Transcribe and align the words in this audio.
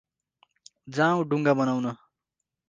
जाअौँ, 0.93 1.27
डुङ्गा 1.29 1.53
बगाउन। 1.53 1.87